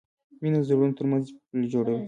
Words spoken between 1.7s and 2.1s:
جوړوي.